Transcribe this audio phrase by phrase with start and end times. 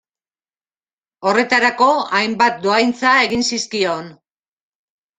[1.25, 1.91] Horretarako
[2.21, 4.13] hainbat dohaintza egin zizkion.